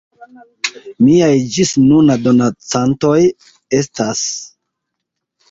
[1.07, 3.19] Miaj ĝis nuna donacantoj
[3.83, 4.27] estas:...